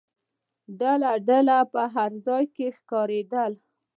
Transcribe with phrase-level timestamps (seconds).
[0.79, 3.53] ډله ډله په هر ځای کې ښکارېدل.